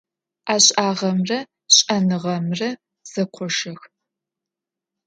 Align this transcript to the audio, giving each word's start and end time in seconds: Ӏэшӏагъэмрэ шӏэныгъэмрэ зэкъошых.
Ӏэшӏагъэмрэ 0.45 1.39
шӏэныгъэмрэ 1.75 2.69
зэкъошых. 3.11 3.81